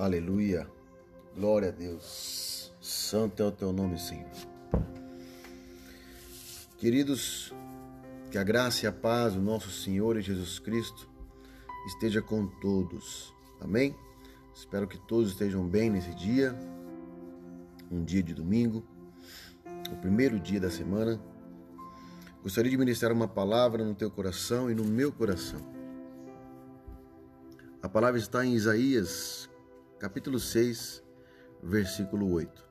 [0.00, 0.66] Aleluia.
[1.36, 2.72] Glória a Deus.
[2.80, 4.30] Santo é o teu nome, Senhor.
[6.78, 7.52] Queridos,
[8.30, 11.06] que a graça e a paz do nosso Senhor Jesus Cristo
[11.86, 13.34] esteja com todos.
[13.60, 13.94] Amém?
[14.54, 16.58] Espero que todos estejam bem nesse dia,
[17.90, 18.82] um dia de domingo,
[19.92, 21.20] o primeiro dia da semana.
[22.42, 25.60] Gostaria de ministrar uma palavra no teu coração e no meu coração.
[27.82, 29.49] A palavra está em Isaías
[30.00, 31.02] capítulo 6,
[31.62, 32.64] versículo 8.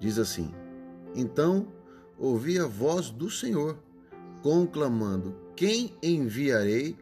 [0.00, 0.52] Diz assim:
[1.14, 1.72] Então
[2.18, 3.78] ouvi a voz do Senhor
[4.42, 6.98] conclamando: Quem enviarei?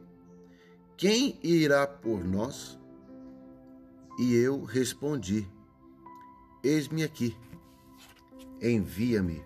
[0.98, 2.78] Quem irá por nós?
[4.18, 5.48] E eu respondi:
[6.62, 7.34] Eis-me aqui,
[8.60, 9.42] envia-me.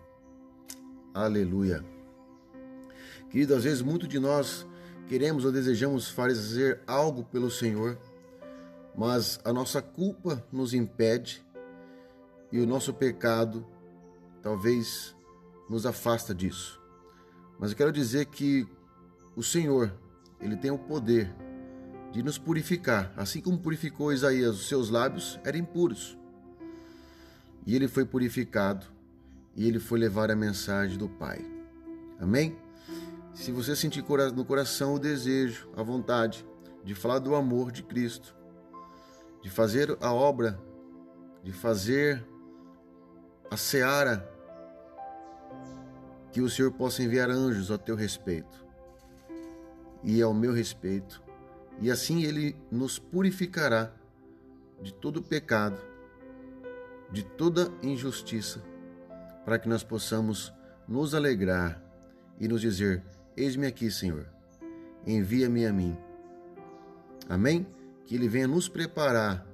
[1.15, 1.85] Aleluia.
[3.31, 4.67] Querido, às vezes muito de nós
[5.07, 7.97] queremos ou desejamos fazer algo pelo Senhor
[8.97, 11.45] mas a nossa culpa nos impede
[12.53, 13.67] e o nosso pecado
[14.43, 15.17] talvez
[15.69, 16.81] nos afasta disso.
[17.59, 18.69] Mas eu quero dizer que
[19.35, 19.93] o Senhor,
[20.41, 21.35] ele tem o poder
[22.13, 26.17] de nos purificar, assim como purificou Isaías, os seus lábios eram impuros.
[27.67, 28.87] E ele foi purificado
[29.57, 31.45] e ele foi levar a mensagem do Pai.
[32.21, 32.57] Amém?
[33.33, 36.47] Se você sentir no coração o desejo, a vontade
[36.85, 38.37] de falar do amor de Cristo,
[39.45, 40.59] de fazer a obra,
[41.43, 42.27] de fazer
[43.51, 44.27] a seara,
[46.33, 48.65] que o Senhor possa enviar anjos a teu respeito
[50.03, 51.23] e ao meu respeito,
[51.79, 53.93] e assim Ele nos purificará
[54.81, 55.79] de todo pecado,
[57.13, 58.63] de toda injustiça,
[59.45, 60.55] para que nós possamos
[60.89, 61.83] nos alegrar
[62.41, 63.05] e nos dizer:
[63.37, 64.27] Eis-me aqui, Senhor,
[65.07, 65.95] envia-me a mim.
[67.29, 67.67] Amém?
[68.05, 69.47] Que Ele venha nos preparar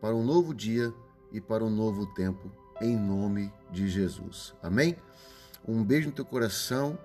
[0.00, 0.92] para um novo dia
[1.32, 2.50] e para um novo tempo,
[2.80, 4.54] em nome de Jesus.
[4.62, 4.96] Amém?
[5.66, 6.98] Um beijo no teu coração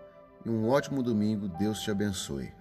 [0.46, 1.48] e um ótimo domingo.
[1.48, 2.59] Deus te abençoe.